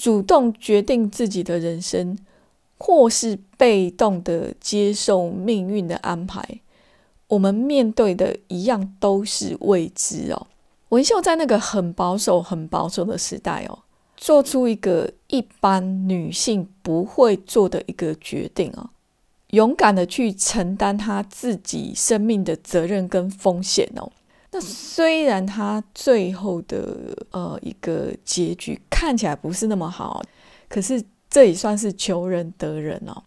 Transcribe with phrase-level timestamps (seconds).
[0.00, 2.16] 主动决定自己的人生，
[2.78, 6.42] 或是被动的接受命运的安排，
[7.26, 10.46] 我们面对的一样都是未知哦。
[10.88, 13.80] 文秀在那个很保守、很保守的时代哦，
[14.16, 18.88] 做出一个一般女性不会做的一个决定哦，
[19.50, 24.10] 勇敢的去承担她自己生命的责任跟风险哦。
[24.52, 30.20] 那虽然他最后的呃一个结局看起来不是那么好，
[30.68, 33.22] 可是这也算是求人得人哦。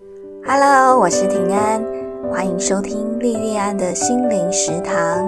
[0.45, 1.81] Hello，我是平安，
[2.29, 5.25] 欢迎收听莉莉安的心灵食堂。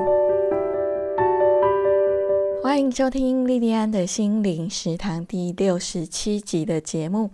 [2.62, 7.32] 欢迎收听莉莉安的心灵食堂第六十七集的节目。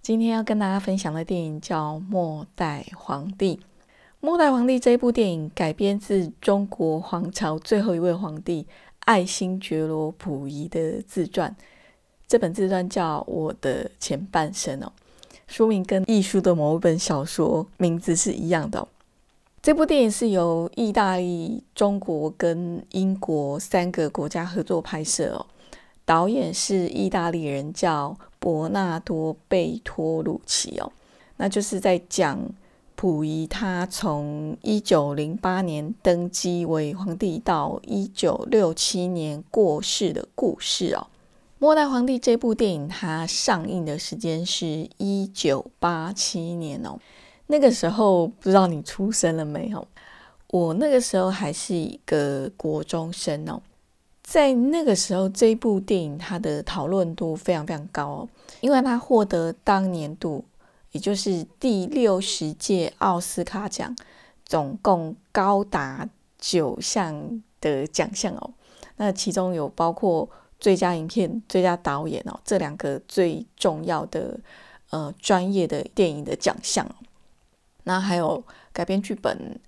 [0.00, 3.56] 今天要跟大家分享的电影叫《末代皇帝》。
[4.22, 8.66] 《末代皇帝》这部电影改编自中国皇朝最后一位皇帝
[9.06, 11.56] 爱新觉罗溥仪的自传。
[12.28, 14.92] 这本自传叫《我的前半生》哦，
[15.46, 18.86] 书名跟艺术的某一本小说名字是一样的。
[19.62, 25.46] 这部电影是由意大利、中国跟英国三个国家合作拍摄哦。
[26.04, 30.92] 导演是意大利人，叫伯纳多·贝托鲁奇哦。
[31.38, 32.38] 那就是在讲。
[33.00, 41.06] 溥仪他从一九零八年登基为皇帝到一九六七年过世的故事哦。
[41.58, 46.98] 《末代皇帝》这部电影它上映的时间是一九八七年哦。
[47.46, 49.88] 那个时候不知道你出生了没有？
[50.48, 53.62] 我那个时候还是一个国中生哦。
[54.22, 58.28] 在那个时候，这部电影它的讨论度非常非常高哦，
[58.60, 60.44] 因为它获得当年度。
[60.92, 63.94] 也就是第六十届奥斯卡奖，
[64.44, 68.54] 总共高达九项的奖项哦。
[68.96, 74.38] 那其中有包括最佳影片、最佳导演哦，这两个最重要的
[74.90, 76.86] 呃专业的电影的奖项。
[77.84, 79.58] 那还有改编剧本、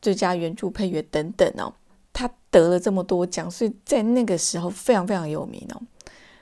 [0.00, 1.72] 最佳原著配乐等等哦。
[2.12, 5.80] 他得了这么多奖，所以在那个时候非常非常有名哦。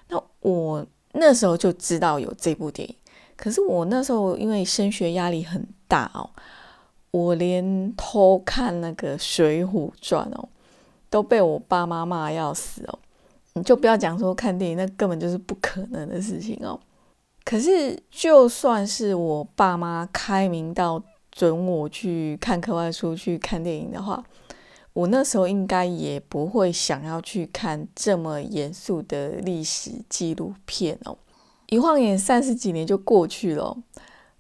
[0.09, 2.94] 那我那时候就知道有这部电影。
[3.40, 6.28] 可是我那时候因为升学压力很大哦，
[7.10, 10.46] 我连偷看那个《水浒传》哦，
[11.08, 12.98] 都被我爸妈骂要死哦。
[13.54, 16.78] 你就不要讲说看电影，那根本就是不可能的事情哦。
[17.42, 21.02] 可是就算是我爸妈开明到
[21.32, 24.22] 准我去看课外书、去看电影的话，
[24.92, 31.16] 我那时候应该也不会想要去看这么严肃的历史纪录片哦。
[31.70, 33.76] 一晃眼三十几年就过去了，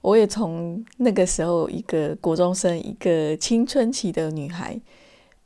[0.00, 4.78] 我也从那个时候一个国中生、一个青春期的女孩，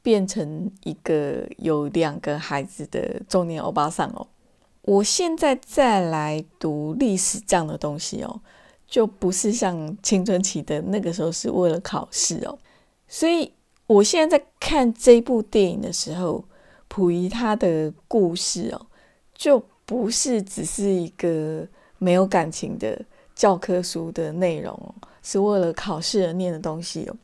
[0.03, 4.27] 变成一个有两个孩子的中年欧巴桑哦。
[4.81, 8.41] 我现在再来读历史这样的东西哦，
[8.87, 12.59] 就不是像青春期的那个时候是为了考试哦。
[13.07, 13.53] 所以
[13.87, 16.43] 我现在在看这部电影的时候，
[16.89, 18.87] 溥仪他的故事哦，
[19.35, 19.63] 就。
[19.87, 21.69] 不是只是一个
[22.05, 23.01] 没有感情的
[23.35, 27.17] 教科书的内容，是为了考试而念的东西哦，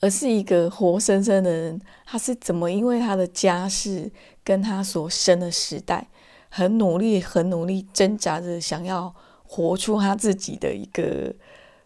[0.00, 4.10] 而是一个活生生的人，他是怎么因为他的家世
[4.44, 6.06] 跟他所生的时代，
[6.50, 11.34] 很努力、很努力挣扎着想要活出他自己的一个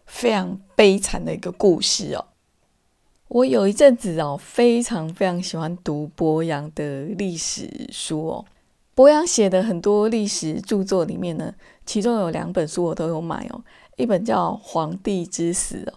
[0.05, 2.25] 非常悲惨的一个故事哦。
[3.29, 8.45] 我有一阵子哦，非常非常喜欢读博洋的历史书哦。
[8.95, 11.53] 博洋写的很多历史著作里面呢，
[11.85, 13.61] 其中有两本书我都有买哦，
[13.97, 15.93] 一本叫《皇帝之死》哦，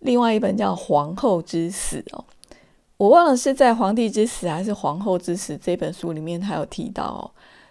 [0.00, 2.22] 另外一本叫《皇后之死》哦。
[2.98, 7.30] 我忘了是在《皇帝之死》还是《皇后之死》这本书里面，他有提到哦。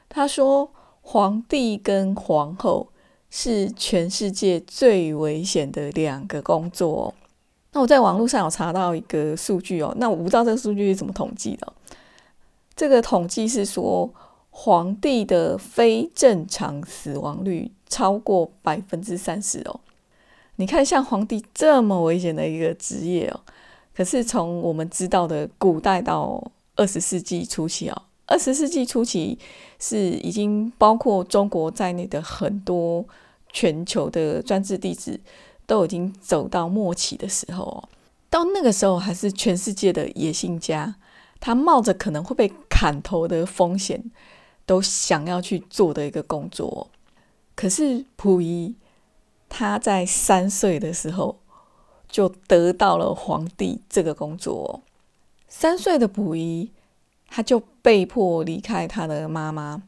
[0.10, 0.68] 他说，
[1.02, 2.88] 皇帝跟皇后
[3.30, 7.14] 是全世界最危险的两个工作。
[7.74, 11.72] 那我在网络上有查到一个数据哦，那我不知道这个数据是怎么统计的。
[12.76, 14.12] 这个统计是说。
[14.56, 19.80] 皇帝的非正常死亡率超过百分之三十哦！
[20.58, 23.42] 你看，像皇帝这么危险的一个职业哦，
[23.96, 29.38] 可是从我们知道的古代到二十世纪初期哦，二十世纪初期
[29.80, 33.04] 是已经包括中国在内的很多
[33.52, 35.20] 全球的专制帝制
[35.66, 37.90] 都已经走到末期的时候哦，
[38.30, 40.96] 到那个时候还是全世界的野心家，
[41.40, 44.12] 他冒着可能会被砍头的风险。
[44.66, 46.90] 都想要去做的一个工作，
[47.56, 48.76] 可是溥仪
[49.50, 51.40] 他在三岁的时候
[52.08, 54.82] 就得到了皇帝这个工作。
[55.48, 56.72] 三岁的溥仪
[57.28, 59.84] 他就被迫离开他的妈妈，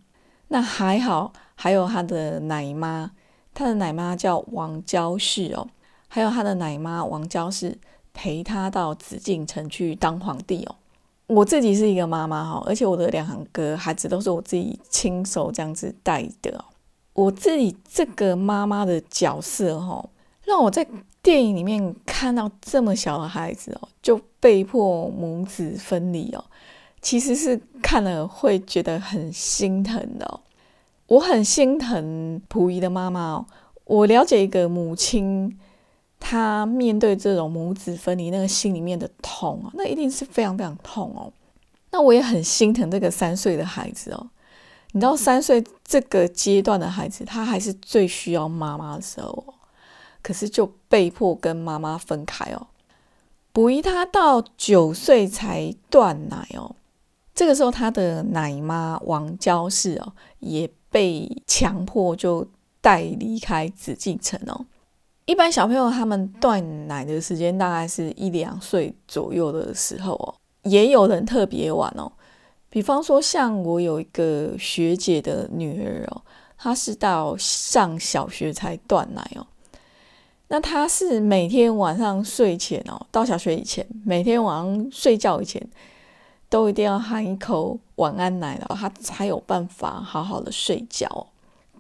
[0.50, 3.12] 那还好，还有他的奶妈，
[3.54, 5.68] 他的奶妈叫王娇氏哦，
[6.07, 7.78] 还有他的奶妈王娇氏
[8.13, 10.75] 陪他到紫禁城去当皇帝哦。
[11.27, 16.63] 我自己是一个妈妈哈，而且我的两个孩子都是我自己亲手这样子带的。
[17.13, 20.07] 我自己这个妈妈的角色哈，
[20.44, 20.86] 让我在
[21.24, 26.44] 电影里面看到这么小的孩子哦，就被迫母子分离哦，
[27.01, 30.39] 其实是看了会觉得很心疼的。
[31.07, 33.45] 我很心疼溥仪的妈妈哦，
[33.86, 35.57] 我了解一个母亲。
[36.27, 41.31] 他面对这种母子分离，那个心里面的痛啊，那一定是非常非常痛哦。
[41.92, 44.27] 那我也很心疼这个三岁的孩子哦。
[44.94, 49.54] 你知道，三岁这个阶段的孩子，他还是最需要妈妈的时候哦。
[50.24, 52.68] 可是就被迫跟妈妈分开哦。
[53.54, 56.75] 溥仪他到九岁才断奶哦。
[57.36, 62.48] 这个时候，他的奶妈王娇氏哦，也被强迫就
[62.81, 64.66] 带离开紫禁城哦。
[65.25, 72.12] 一般小朋友他们断奶的时间大概是一两岁左右的时候哦，也有人特别晚哦。
[72.69, 76.22] 比方说，像我有一个学姐的女儿哦，
[76.57, 79.48] 她是到上小学才断奶哦。
[80.50, 85.68] 那她是每天晚上睡前哦，到小学以前，每天晚上睡觉以前，
[86.50, 91.28] 都一定要含一口晚安奶了，她才有办法好好的睡觉。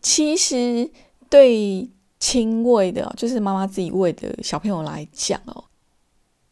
[0.01, 0.89] 其实
[1.29, 1.87] 对。
[2.19, 5.63] 亲喂的，就是妈妈自己喂的小朋友来讲哦，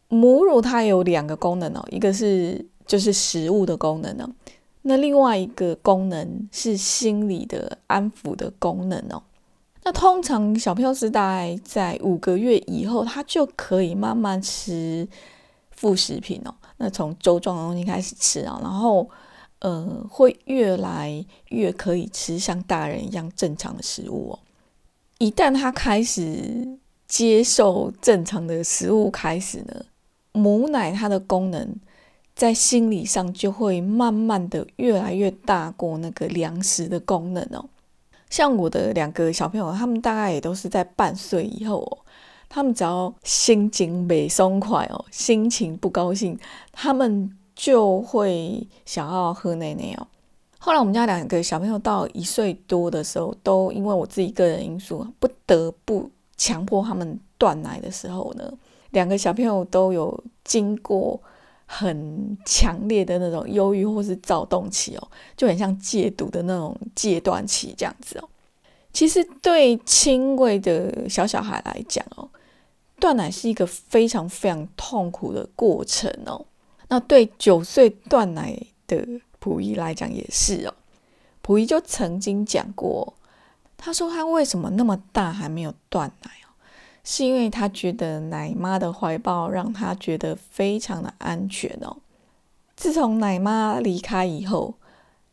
[0.09, 4.29] 母乳它有两个功能哦，一个是就是食物的功能哦，
[4.83, 9.23] 那另外一个功能是心理的安抚的功能哦。
[9.85, 15.07] 那通常小朋友是大概在五个月以后，他就可以慢慢吃
[15.71, 16.53] 副食品哦。
[16.77, 19.09] 那从粥状的东西开始吃啊，然后
[19.59, 24.39] 呃会越来越可以吃像大人一样正常的食物哦。
[25.19, 26.77] 一旦他开始
[27.07, 29.85] 接受正常的食物，开始呢，
[30.31, 31.75] 母奶它的功能
[32.35, 37.69] 在心理上就会慢慢的越来越大过那个粮食的功能哦。
[38.29, 41.97] 像我的两个小朋友，他们大概也都是在半岁以后哦，
[42.49, 46.37] 他们只要心情没松快哦，心情不高兴，
[46.71, 50.07] 他们就会想要喝奶奶哦。
[50.65, 58.49] 后来我们家两个小朋友到一岁多的时候，都因为我自己个人因素，不得不强迫他们断奶的时候呢，
[58.91, 61.21] 两个小朋友都有经过
[61.65, 65.05] 很强烈的那种忧郁或是躁动期哦，
[65.35, 68.29] 就很像戒毒的那种戒断期这样子哦。
[68.93, 72.29] 其实对轻微的小小孩来讲哦，
[73.01, 76.45] 断奶是一个非常非常痛苦的过程哦。
[76.87, 78.57] 那对九岁断奶
[78.87, 79.05] 的。
[79.43, 80.73] 溥仪来讲也是哦，
[81.41, 83.13] 溥仪就曾经讲过，
[83.75, 86.55] 他说他为什么那么大还没有断奶哦，
[87.03, 91.97] 是因为他觉得奶妈的怀抱让他觉得非常的安全哦。
[92.77, 94.75] 自从奶妈离开以后，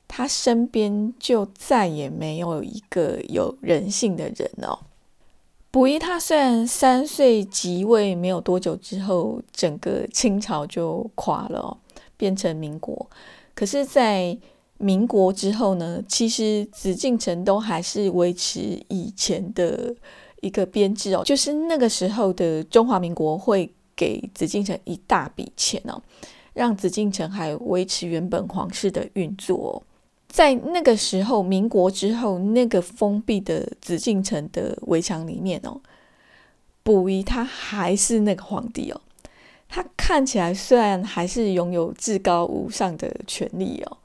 [0.08, 4.80] 他身边就再也没有一个有人性的人哦。
[5.70, 11.78] 溥仪他虽然三岁即位没有多久之后，整个清朝就垮了，
[12.16, 13.08] 变成民国。
[13.60, 14.34] 可是，在
[14.78, 19.94] 民国之后呢，其实紫禁城都还是维持以前的
[20.40, 26.00] 一个编制哦，就是那个时候的中华民国会给紫禁城一大笔钱哦，
[26.54, 29.72] 让紫禁城还维持原本皇室的运作哦。
[30.26, 35.78] 在那个时候，民国之后，那个封闭的紫禁城的围墙里面哦，
[36.82, 38.98] 溥仪他还是那个皇帝哦。
[39.72, 43.98] 他看起来虽然还是拥有至高无上的权利哦，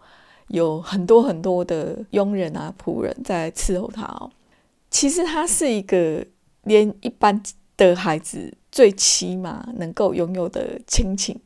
[0.50, 4.32] 有很多很多的佣人啊仆人在伺候他哦，
[4.92, 6.24] 其实他是一个
[6.66, 7.42] 连一般
[7.76, 11.42] 的孩子最起码能够拥有的亲情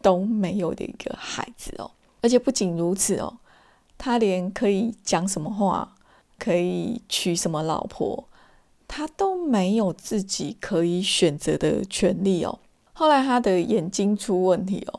[0.00, 1.90] 都没有的一个孩子哦，
[2.22, 3.36] 而且不仅如此哦，
[3.98, 5.94] 他连可以讲什么话，
[6.38, 8.24] 可以娶什么老婆，
[8.86, 12.60] 他都没有自己可以选择的权利哦。
[12.98, 14.98] 后来他的眼睛出问题哦，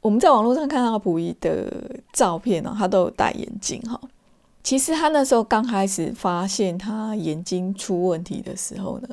[0.00, 1.72] 我们在网络上看到溥仪的
[2.12, 4.00] 照片哦，他都有戴眼镜哈。
[4.64, 9.08] 其实他那时候刚开始发现他眼睛出问题的时候呢，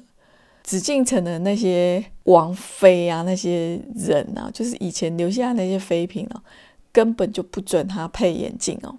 [0.64, 6.42] 紫禁城的那些王妃啊，那些人啊，就是以前留下那些妃嫔哦，
[6.92, 8.98] 根本就不准他配眼镜哦。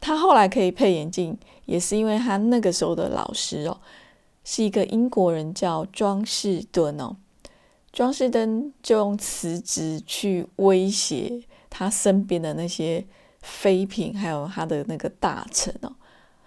[0.00, 3.78] 他后来可以配眼镜，也是因为他那个时候的老师哦，
[4.42, 7.14] 是一个英国人叫庄士敦哦。
[7.94, 13.06] 庄士敦就用辞职去威胁他身边的那些
[13.40, 15.94] 妃嫔，还有他的那个大臣哦，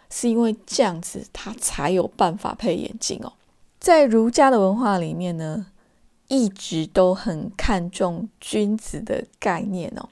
[0.10, 3.32] 是因为这样子他才有办法配眼镜哦。
[3.80, 5.68] 在儒家的文化里面呢，
[6.28, 10.10] 一直都很看重君子的概念哦。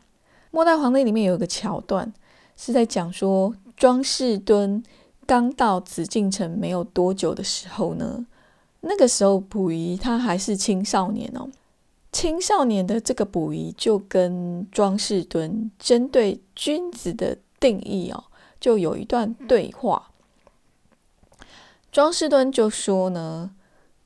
[0.51, 2.13] 末代皇帝里面有一个桥段
[2.55, 4.81] 是在讲说，庄士敦
[5.25, 8.25] 刚到紫禁城没有多久的时候呢，
[8.87, 11.49] 那个时候溥仪他还是青少年哦。
[12.11, 18.23] 青少年的这个溥仪就跟庄士敦针对君子的定义哦，
[18.59, 20.11] 就有一段对话。
[21.91, 23.51] 庄士敦就说呢，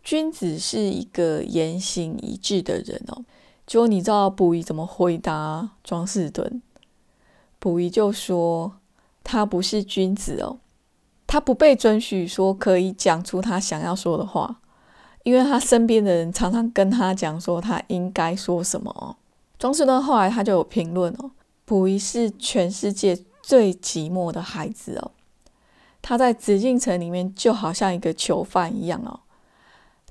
[0.02, 3.24] 君子是一个言行一致的人哦。
[3.68, 6.62] 结果你知道溥仪怎么回答庄士敦？
[7.60, 8.78] 溥仪就说
[9.24, 10.58] 他不是君子哦，
[11.28, 14.62] 他不被准许说可以讲出他想要说的话。
[15.24, 19.16] 因为他身边的人常常跟他讲说他应该说什么哦。
[19.58, 21.32] 庄士敦后来他就有评论哦，
[21.66, 25.12] 溥仪是全世界最寂寞的孩子哦。
[26.02, 29.20] 他在紫禁城里面就好像一个囚犯一样哦。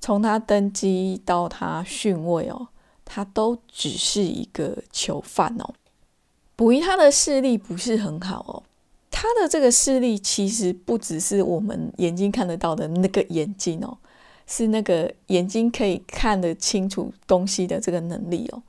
[0.00, 2.68] 从他登基到他逊位哦，
[3.04, 5.74] 他都只是一个囚犯哦。
[6.56, 8.62] 溥仪他的视力不是很好哦，
[9.10, 13.96] 他的这个视力其实不只是我们眼睛看得到的那个眼睛哦。
[14.50, 18.62] 是那个眼睛可以看得清楚东西的这个能力哦，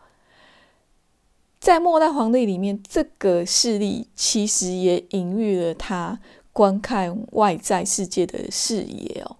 [1.59, 6.19] 在末代皇帝里面，这个视力其实也隐喻了他
[6.51, 9.37] 观看外在世界的视野哦。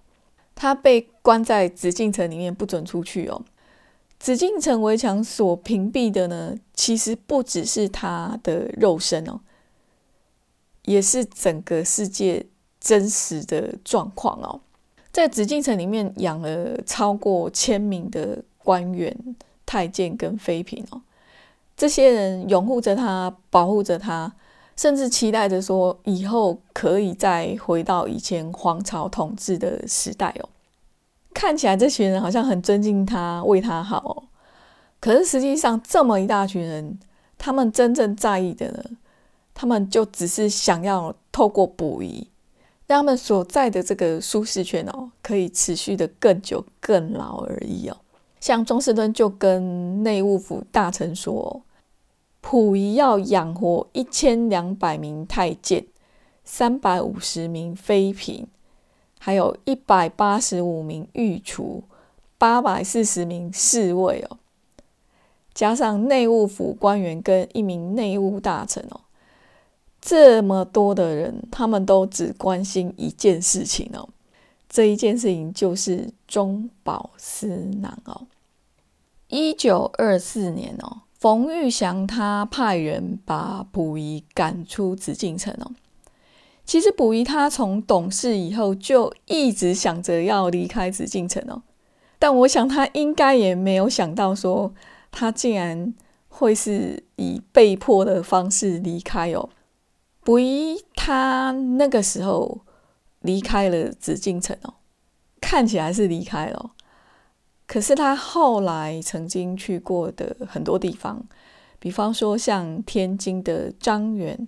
[0.54, 3.44] 他被关在紫禁城里面，不准出去哦。
[4.18, 9.40] 紫禁城围墙所屏蔽的呢，其实不只是他的肉身哦，
[10.84, 12.46] 也是整个世界
[12.80, 14.60] 真实的状况哦。
[15.12, 19.16] 在紫禁城里面养了超过千名的官员、
[19.66, 21.02] 太监跟妃嫔哦，
[21.76, 24.32] 这些人拥护着他，保护着他，
[24.76, 30.48] 甚至期待着说以后可以再回到以前皇朝统治的时代哦。
[31.34, 34.22] 看起来这群人好像很尊敬他，为他好哦。
[35.00, 36.98] 可是实际上，这么一大群人，
[37.36, 38.84] 他们真正在意的呢，
[39.54, 42.28] 他们就只是想要透过溥仪。
[42.96, 47.96] 他们所在的这个舒适圈哦，可以持续的更久、更牢而已哦。
[48.40, 51.62] 像庄士敦就跟内务府大臣说，
[52.40, 55.86] 溥仪要养活一千两百名太监、
[56.44, 58.46] 三百五十名妃嫔，
[59.18, 61.84] 还有一百八十五名御厨、
[62.38, 64.38] 八百四十名侍卫哦，
[65.52, 69.02] 加上内务府官员跟一名内务大臣哦。
[70.00, 74.08] 这么多的人，他们都只关心一件事情哦，
[74.68, 77.46] 这一件事情就是中饱私
[77.80, 78.26] 囊哦。
[79.28, 85.70] 一九二四年哦，冯玉祥他派人把溥仪赶出紫禁城哦。
[86.64, 91.62] 其实溥仪他从懂事以后就一直想着要离开紫禁城哦，
[92.18, 94.72] 但我想他应该也没有想到说
[95.10, 95.92] 他竟然
[96.28, 99.48] 会是以被迫的方式离开哦。
[100.22, 102.60] 溥仪他那个时候
[103.20, 104.74] 离开了紫禁城哦，
[105.40, 106.72] 看起来是离开了，
[107.66, 111.26] 可是他后来曾经去过的很多地方，
[111.78, 114.46] 比方说像天津的张园、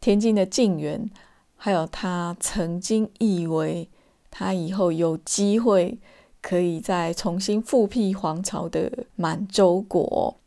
[0.00, 1.10] 天津的静园，
[1.56, 3.88] 还有他曾经以为
[4.30, 5.98] 他以后有机会
[6.40, 10.39] 可以再重新复辟皇朝的满洲国。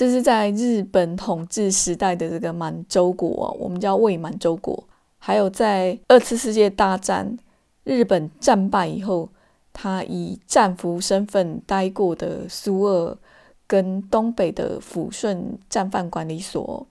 [0.00, 4.82] 这是在日本统治时代的这个满洲国，我们叫伪满洲国。
[5.18, 7.36] 还有在二次世界大战
[7.84, 9.28] 日本战败以后，
[9.74, 13.18] 他以战俘身份待过的苏俄
[13.66, 16.86] 跟东北的抚顺战犯管理所，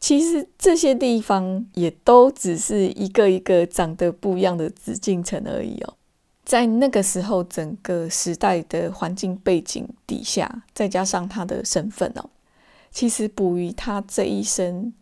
[0.00, 5.92] 其实这些地方也都只是一个一个长得不一样的紫禁城而已哦。
[6.46, 12.30] 在那个时候，整个时代的环境背景底下，再加上他的身份哦。
[12.94, 14.94] 其实捕鱼他这一生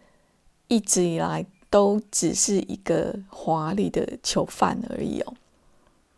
[0.68, 5.34] 一直以来都只是一个华丽的囚犯而已哦。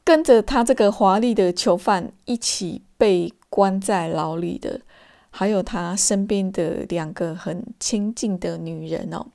[0.04, 4.80] 跟着他这个华丽的囚犯一起被关在牢里的，
[5.30, 9.26] 还有他身边的两个很亲近的女人哦，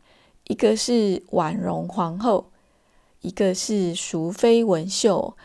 [0.45, 2.49] 一个是婉容皇后，
[3.19, 5.35] 一个是淑妃文秀。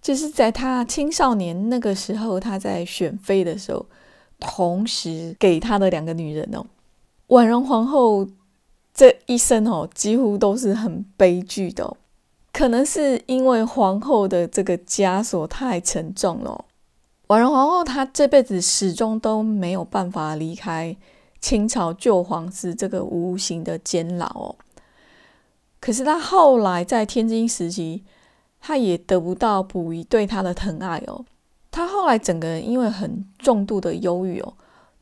[0.00, 3.86] 就是在他青少年那个时候，他在选妃的时候。
[4.42, 6.66] 同时给他的两个女人哦，
[7.28, 8.28] 婉容皇后
[8.92, 11.96] 这一生哦，几乎都是很悲剧的，
[12.52, 16.66] 可能是因为皇后的这个枷锁太沉重了。
[17.28, 20.94] 婉容皇后她这辈子始终都没有办法离开
[21.40, 24.56] 清朝旧皇室这个无形的监牢哦。
[25.80, 28.04] 可是她后来在天津时期，
[28.60, 31.24] 她也得不到溥仪对她的疼爱哦。
[31.72, 34.54] 他后来整个人因为很重度的忧郁哦，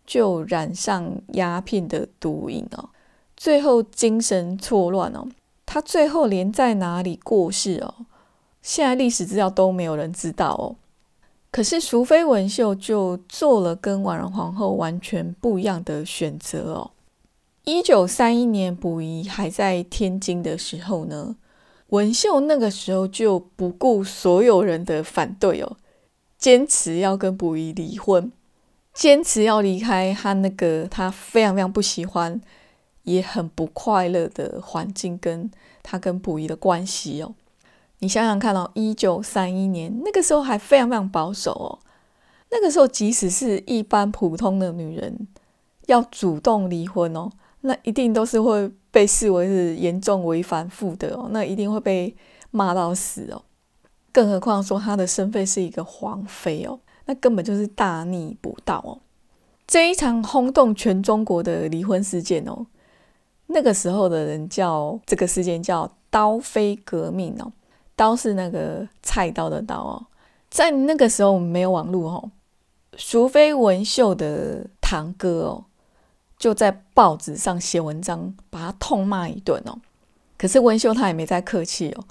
[0.06, 2.88] 就染上鸦片的毒瘾哦，
[3.36, 5.26] 最后精神错乱哦。
[5.66, 8.06] 他最后连在哪里过世哦，
[8.62, 10.76] 现在历史资料都没有人知道哦。
[11.52, 16.92] 可是淑妃文秀就做了跟婉容皇后完全不一样的选择哦。
[17.64, 21.34] 一九三一年溥仪还在天津的时候呢，
[21.88, 25.76] 文秀那个时候就不顾所有人的反对哦，
[26.40, 28.32] 坚持要跟溥仪离婚，
[28.94, 32.40] 坚持要离开他那个他非常非常不喜欢
[33.04, 35.50] 也很不快乐的环境，跟
[35.82, 37.34] 他跟溥仪的关系哦。
[37.98, 41.78] 你想想看哦，一九三一年那个时候还非常非常保守哦。
[42.50, 45.28] 那个时候，即使是一般普通的女人
[45.86, 47.30] 要主动离婚哦，
[47.60, 52.16] 那一定都是会被视为是严重违反妇德哦，那一定会被
[52.50, 53.42] 骂到死哦。
[54.12, 58.98] 更何况说她的身份是一个皇妃哦，那根本就是大逆不道哦。
[59.66, 62.66] 这一场轰动全中国的离婚事件哦，
[63.46, 67.52] 那个时候的人叫这个事件叫“刀妃革命”哦。
[67.94, 70.06] 刀是那个菜刀的刀哦，
[70.48, 72.30] 在那个时候没有网络哦，
[72.96, 75.64] 淑妃文秀的堂哥哦，
[76.38, 79.78] 就在报纸上写文章，把他痛骂一顿哦。
[80.38, 82.04] 可是文秀他也没再客气哦，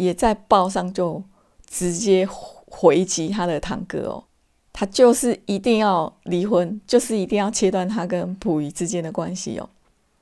[0.00, 1.22] 也在报上就
[1.68, 4.24] 直接回击他的堂哥哦，
[4.72, 9.68] 他就是一定要离婚，就是一定要切断他跟溥仪之间的关系哦。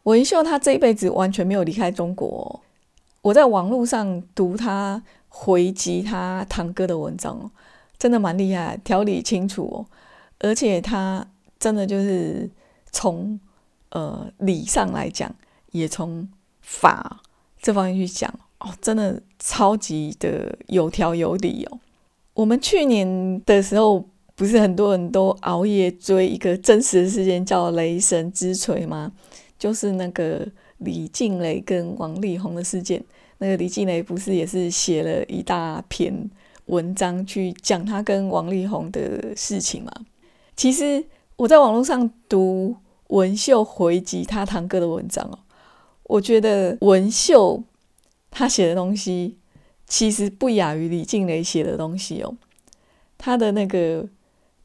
[0.03, 2.61] 文秀他这一辈子完全没有离开中国。
[3.23, 7.51] 我在网络上读他回击他堂哥的文章哦，
[7.99, 9.87] 真的蛮厉害，条理清楚哦，
[10.41, 11.27] 而且他
[11.61, 12.51] 真的就是
[12.91, 13.39] 从
[13.91, 15.33] 呃理上来讲，
[15.73, 16.29] 也从
[16.63, 17.21] 法
[17.61, 21.79] 这方面去讲哦，真的超级的有条有理哦。
[22.35, 29.13] 我们去年的时候，不是很多人都熬夜追一个真实的事件，叫雷神之锤吗？
[29.59, 30.47] 就是那个。
[30.79, 33.03] 李静蕾跟王力宏的事件，
[33.39, 36.31] 那个李静蕾不是也是写了一大篇
[36.67, 39.91] 文章去讲他跟王力宏的事情吗？
[40.55, 41.05] 其实
[41.35, 42.77] 我在网络上读
[43.09, 45.37] 文秀回击他堂哥的文章哦，
[46.05, 47.61] 我觉得文秀
[48.31, 49.37] 他写的东西
[49.87, 52.35] 其实不亚于李静蕾写的东西哦，
[53.17, 54.07] 他的那个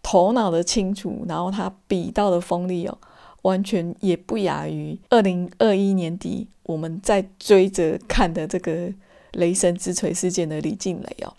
[0.01, 2.97] 头脑的清楚，然后他笔道的锋利哦。
[3.43, 8.89] 完全也不亚于二零二一年底我们在追着看的这个
[9.33, 11.33] 雷神之锤事件的李静蕾哦，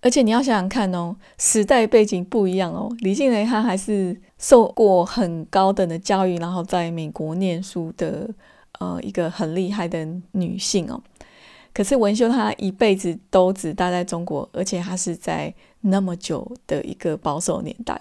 [0.00, 8.30] 而且你要想想看哦，时代背景不一样哦，李静蕾她还是受过很高等的教育，然后在美国念书的
[8.78, 11.02] 呃一个很厉害的女性哦，
[11.78, 18.00] 可是文秀她一辈子都只待在中国，而且她是在那么久的一个保守年代。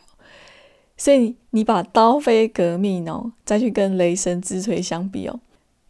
[0.97, 5.39] 所以你把刀飞革命哦，再去跟雷神之锤相比哦，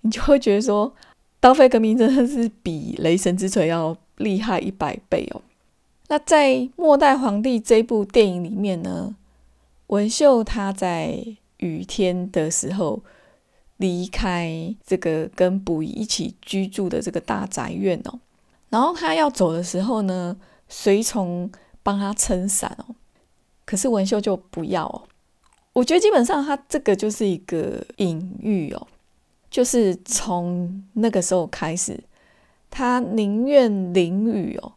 [0.02, 0.94] 你就会觉得说，
[1.40, 5.42] 刀飞革命真的是比雷神之锤要厉害一百倍哦。
[6.10, 9.16] 那在《末代皇帝》这部电影里面呢，
[9.88, 11.24] 文秀他在
[11.60, 13.02] 雨天的时候
[13.78, 18.20] 离开这个跟溥仪一起居住的这个大宅院哦，
[18.70, 20.36] 然后他要走的时候呢，
[20.68, 21.52] 随从
[21.84, 22.96] 帮他撑伞哦。
[23.66, 25.04] 可是文秀就不要哦，
[25.74, 28.88] 我觉得基本上他这个就是一个隐喻哦，
[29.50, 32.04] 就是从那个时候开始，
[32.70, 34.74] 他宁愿淋雨哦，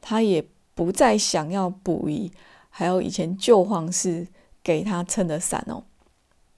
[0.00, 2.30] 他也不再想要溥仪，
[2.70, 4.28] 还有以前旧皇室
[4.62, 5.82] 给他撑的伞哦。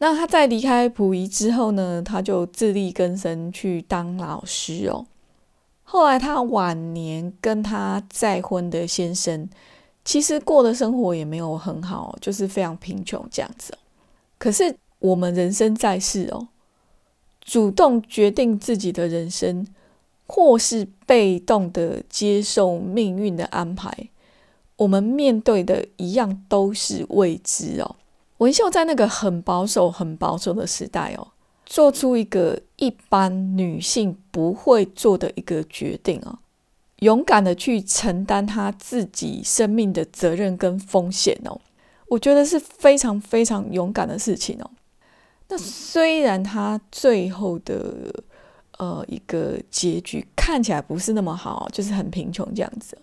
[0.00, 5.06] 那他在离开溥仪之后呢，他就自力更生去当老师哦。
[5.84, 9.48] 后来他晚年跟他再婚的先生。
[10.02, 13.76] 其实过的生活也没有很好，就是非常贫穷这样子。
[14.38, 16.48] 可是我们人生在世哦，
[17.42, 19.66] 主动决定自己的人生，
[20.26, 24.08] 或是被动的接受命运的安排，
[24.76, 27.96] 我们面对的一样都是未知哦。
[28.40, 31.28] 文秀在那个很保守、很保守的时代哦，
[31.66, 36.38] 做出一个一般女性不会做的一个决定哦。
[37.00, 41.60] 勇敢的去承担她自己生命的责任跟风险哦，
[42.08, 44.70] 我觉得是非常非常勇敢的事情哦。
[45.48, 48.22] 那虽然她最后的
[48.78, 52.96] 呃一个结局看起来不是那么好，就是很贫穷这样子，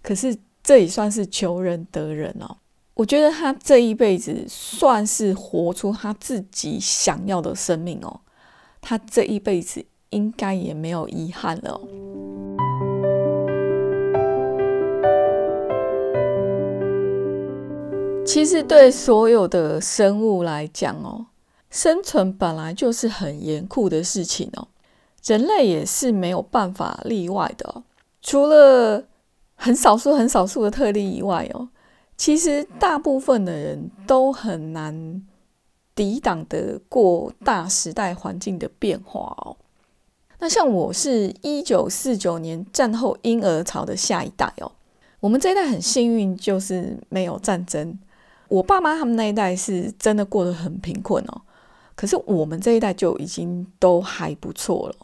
[0.00, 2.56] 可是这也算是求人得人哦。
[2.96, 8.20] 我觉得他这一辈子算是活出他自己想要的生命哦。
[8.80, 9.86] 他这一辈子。
[10.10, 11.80] 应该也没有遗憾了。
[18.24, 21.26] 其实对所有的生物来讲哦，
[21.70, 24.68] 生存本来就是很严酷的事情哦，
[25.24, 27.82] 人类也是没有办法例外的哦。
[28.22, 29.04] 除了
[29.56, 31.68] 很少数、很少数的特例以外哦，
[32.16, 35.22] 其实大部分的人都很难
[35.94, 39.56] 抵挡得过大时代环境的变化哦。
[40.38, 44.70] 那像我是一九四九年战后婴儿潮的下一代哦，
[45.20, 47.98] 我们这一代很幸运，就是没有战争。
[48.48, 51.42] 我爸妈他们那一代是真的过得很贫困哦，
[51.94, 54.94] 可是我们这一代就已经都还不错了，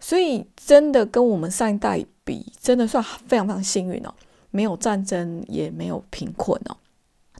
[0.00, 4.12] 所以真的跟我们上一代比，真的算非常非常幸运哦，
[4.54, 6.76] 没有战争，也没有贫困哦。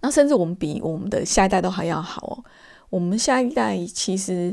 [0.00, 2.44] 那甚至我们比我们的下一代都还要好哦。
[2.90, 4.52] 我们下一代其实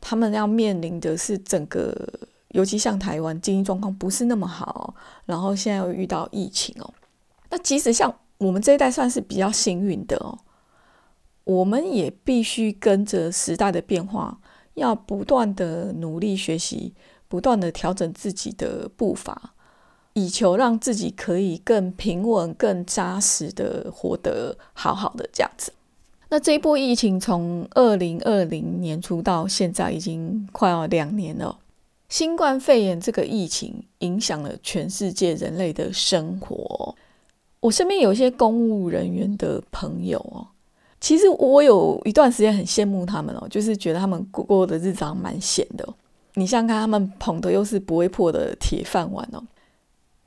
[0.00, 1.92] 他们要面临的是整个，
[2.50, 4.94] 尤其像台湾经济状况不是那么好，
[5.26, 6.94] 然后现在又遇到疫情哦。
[7.50, 10.38] 那即使像我们这一代算是比较幸运的哦，
[11.42, 14.38] 我们也必须跟着时代的变化，
[14.74, 16.94] 要不断的努力学习，
[17.26, 19.51] 不断的调整自己的步伐，
[20.14, 25.72] 以求让自己可以更平稳、更扎实的活得好好的这样子。
[26.28, 31.58] 那这一波疫情从二零二零年初到现在已经快要两年了，
[32.08, 36.94] 新冠肺炎这个疫情影响了全世界人类的生活。
[37.60, 40.48] 我身边有一些公务人员的朋友哦，
[41.00, 45.86] 其实我有一段时间很羡慕他们哦，就是觉得他们过过的日子蛮闲的。
[46.34, 49.42] 你想想看，他们捧的又是不会破的铁饭碗哦。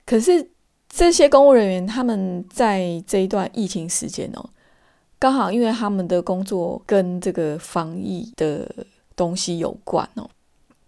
[0.06, 0.52] 可是
[0.88, 4.50] 这些公务人员，他们在这一段疫情时间哦，
[5.18, 8.70] 刚好因为他们的工作跟这个防疫的
[9.16, 10.30] 东西有关哦，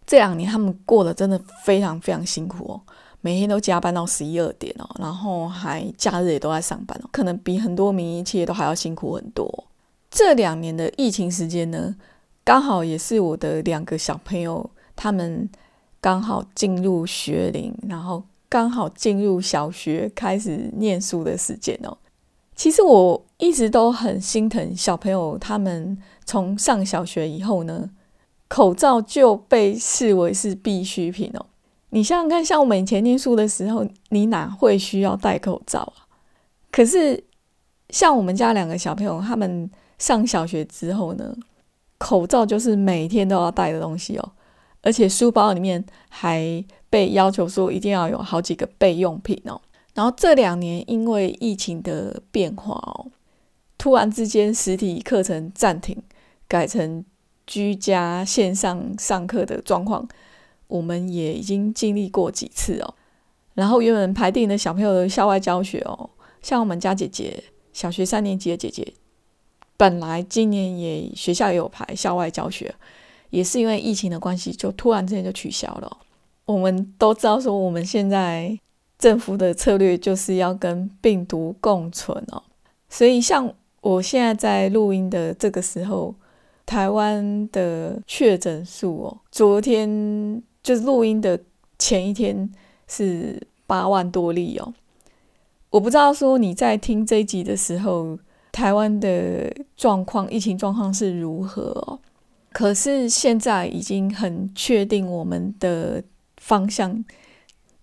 [0.06, 2.82] 这两年他们过得真的非常非常辛苦哦。
[3.22, 9.66] 每天都加班到十一二点哦，然后还假日也都在上班哦，可能比很多民营企业都还要辛苦很多。
[10.12, 11.94] 这两年的疫情时间呢，
[12.44, 15.50] 刚好也是我的两个小朋友他们
[16.00, 21.98] 刚好进入学龄，然后刚好进入小学开始念书的时间哦。
[22.56, 27.90] 其实我一直都很心疼小朋友，他们从上小学以后呢，
[28.48, 31.46] 口罩就被视为是必需品哦。
[31.92, 36.10] 你想想看，像我们以前念书的时候，你哪会需要戴口罩啊？
[36.72, 37.24] 可是
[37.90, 41.36] 像我们家两个小朋友，他们上小学之后呢，
[41.98, 44.32] 口罩就是每天都要戴的东西哦，
[44.82, 49.60] 而且书包里面还被要求说一定要有好几个备用品哦。
[49.94, 53.12] 然后这两年因为疫情的变化哦，
[53.78, 56.02] 突然之间实体课程暂停，
[56.48, 57.04] 改成
[57.46, 60.08] 居家线上上课的状况。
[60.68, 62.94] 我们也已经经历过几次哦，
[63.54, 66.10] 然后原本排定的小朋友的校外教学哦，
[66.42, 68.94] 像我们家姐姐小学三年级的姐姐，
[69.78, 72.76] 本来今年也学校也有排校外教学，
[73.30, 75.98] 也是因为疫情的关系，就突然之间就取消了。
[76.46, 78.58] 我们都知道说，我们现在
[78.98, 82.44] 政府的策略就是要跟病毒共存哦，
[82.90, 86.16] 所以像我现在在录音的这个时候，
[86.66, 90.42] 台湾的确诊数哦，昨天。
[90.64, 91.40] 就是录音的
[91.80, 92.52] 前一天
[92.90, 94.74] 是八万多例哦，
[95.70, 98.20] 我不知道说你在听这一集的时候，
[98.52, 102.00] 台湾的状况、疫情状况是如何哦。
[102.58, 106.04] 可是现在已经很确定，我们的
[106.38, 107.06] 方向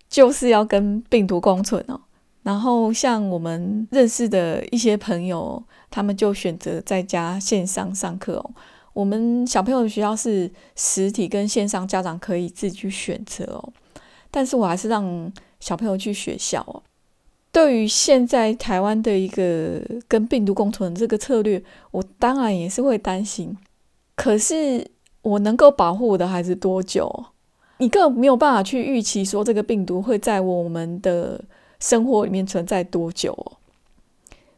[0.09, 2.01] 就是要跟病毒共存哦。
[2.43, 8.51] 然后像我们认识的一些朋友，他们就选择在家线上上课哦。
[8.91, 13.71] 我们小朋友的学校是实体跟线上，家长可以自己去选择哦。
[14.29, 16.83] 但是我还是让小朋友去学校哦。
[17.53, 23.55] 对于现在台湾的一个跟病毒共存这个策略，我当然也是会担心。
[24.15, 24.89] 可是
[25.21, 27.25] 我能够保护我的孩子多久？
[27.77, 31.43] 你更没有办法去预期说这个病毒会在我们的
[31.79, 33.57] 生活里面存在多久哦。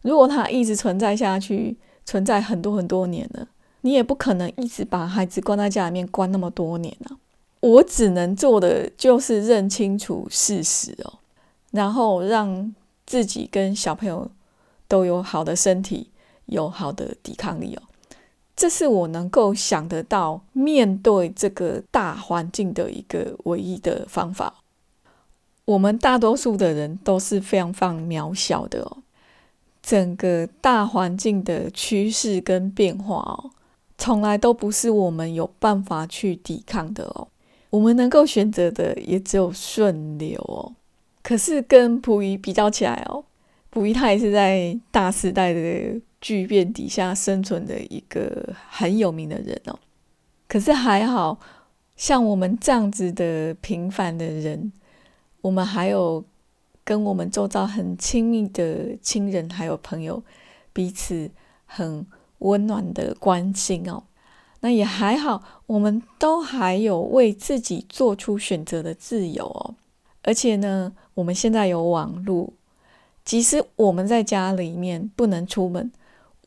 [0.04, 3.48] 如果它一直存在下去，存在很多很多年了。
[3.82, 7.18] 你也不可能一直把孩子关在家里面关那么多年啊！
[7.60, 11.20] 我只能做的就是认清楚事实哦，
[11.72, 14.30] 然后让自己跟小朋友
[14.88, 16.12] 都有好的身体，
[16.46, 17.82] 有好的抵抗力哦。
[18.58, 24.56] 这是我能够想得到面对这个大环境的一个唯一的方法。
[25.66, 28.98] 我们大多数的人都是非常非常渺小的哦，
[29.84, 33.52] 整个大环境的趋势跟变化哦。
[34.00, 37.28] 从来都不是我们有办法去抵抗的哦。
[37.70, 40.74] 我们能够选择的也只有顺流哦。
[41.22, 43.24] 可是跟溥仪比较起来哦，
[43.70, 49.80] 溥仪他也是在大时代的巨变底下生存的一个很有名的人哦。
[50.50, 51.40] 可是还好
[51.96, 54.74] 像我们这样子的平凡的人，
[55.40, 56.26] 我们还有
[56.84, 60.22] 跟我们周遭很亲密的亲人还有朋友，
[60.74, 61.32] 彼此
[61.66, 62.06] 很
[62.40, 64.04] 温暖的关心哦。
[64.60, 69.76] 那也还好，我们都还有为自己做出选择的自由哦。
[70.24, 72.52] 而且呢，我们现在有网络，
[73.24, 75.90] 即使我们在家里面不能出门，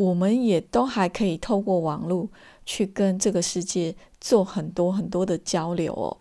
[0.04, 2.28] 我们也都还可以透过网络
[2.64, 6.16] 去跟这个世界做很多很多的交流哦。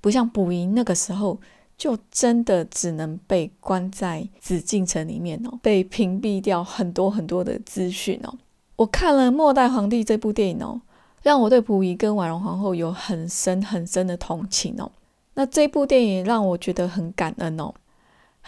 [0.00, 1.38] 不像捕蝇那个时候，
[1.76, 8.34] 就真的只能被关在紫禁城里面哦，被屏蔽掉很多很多的资讯哦。
[8.76, 10.80] 我看了《末代皇帝》这部电影哦。
[11.22, 14.88] 让我对溥仪跟婉容皇后有很深很深的同情哦。
[15.34, 17.74] 那这部电影让我觉得很感恩哦，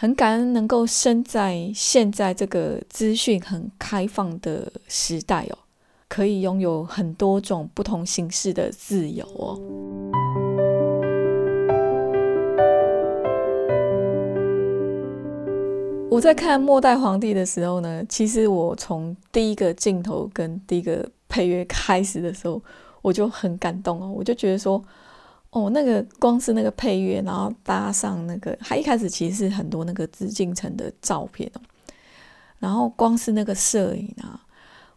[0.01, 5.57] 很感恩能够生在现在这个资讯很开放的时代哦，
[6.07, 9.59] 可以拥有很多种不同形式的自由哦。
[16.09, 21.05] 我在看《末代皇帝》的时候呢，其实我从第一个镜头跟第一个。
[21.31, 22.59] 配乐开始的时候，
[23.03, 24.83] 我就很感动哦，我就觉得说，
[25.51, 31.61] 哦，那个光是那个配乐，然后搭上那个，他一开始其实是很多那个紫禁城的照片哦，
[32.59, 34.39] 然后光是那个摄影啊，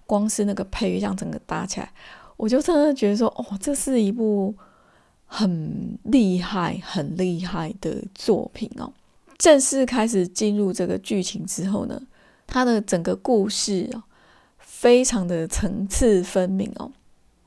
[0.07, 1.91] 光是那个配乐，这样整个搭起来，
[2.37, 4.55] 我就真的觉得说，哦，这是一部
[5.27, 8.93] 很厉害、很厉害的作品哦。
[9.39, 12.01] 正式开始进入这个剧情之后呢，
[12.47, 14.03] 它的整个故事哦。
[14.59, 16.91] 非常的层次分明哦。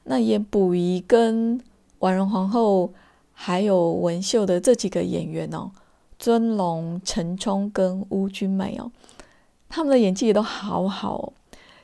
[0.05, 1.59] 那演溥仪跟
[1.99, 2.93] 婉容皇后，
[3.33, 5.71] 还有文秀的这几个演员哦，
[6.19, 8.91] 尊龙、陈冲跟邬君美哦，
[9.69, 11.33] 他们的演技也都好好哦。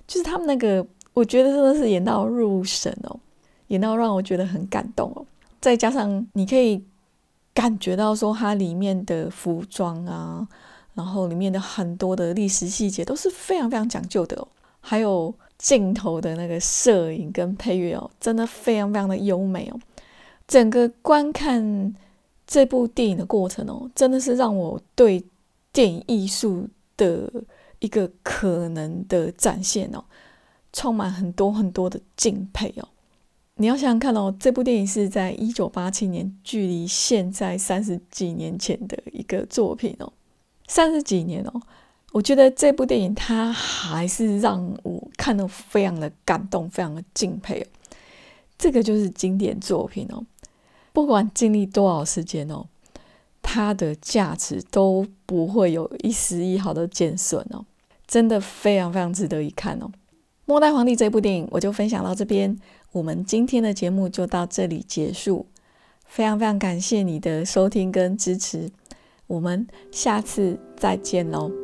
[0.08, 3.20] 就是他们那个，我觉得真的是演到入神哦，
[3.68, 5.26] 演到让我觉得很感动哦。
[5.62, 6.84] 再加上你可以
[7.54, 10.46] 感觉到说，它里面的服装啊，
[10.94, 14.48] 然后里面的很多的历史细节都是非常非常讲究的哦。
[14.82, 19.80] 还有镜头的那个摄影跟配乐哦，真的非常非常的优美哦。
[20.52, 21.96] 整个观看
[22.46, 25.24] 这部电影的过程哦，真的是让我对
[25.72, 27.32] 电影艺术的
[27.80, 30.04] 一个可能的展现哦，
[30.74, 32.90] 充满很多很多的敬佩哦。
[33.56, 40.12] 你要想想看哦，这部电影是在一九八七年，距离现在三十几年前的一个作品哦，
[40.68, 41.62] 三十几年哦。
[42.12, 47.68] 我觉得这部电影它还是让我看得非常的感动，非常的敬佩哦。
[48.62, 50.24] 这个就是经典作品哦，
[50.94, 52.68] 不管经历多少时间哦，
[53.42, 57.66] 它的价值都不会有一丝一毫的减损哦，
[58.06, 59.88] 真的非常非常值得一看哦。
[60.46, 62.56] 《末代皇帝》这部电影我就分享到这边，
[62.92, 65.48] 我们今天的节目就到这里结束，
[66.06, 68.70] 非常非常感谢你的收听跟支持，
[69.26, 71.61] 我们下次再见喽。